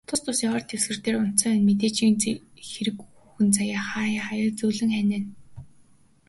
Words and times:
Тус 0.07 0.19
тусын 0.23 0.51
ор 0.57 0.63
дэвсгэр 0.67 0.97
дээр 1.03 1.17
унтсан 1.21 1.49
хойно, 1.51 1.65
мэдээжийн 1.67 2.15
хэрэг 2.69 2.95
хүүхэн 2.99 3.49
хааяа 3.89 4.23
хааяа 4.27 4.55
зөөлөн 4.57 4.91
ханиана. 4.95 5.27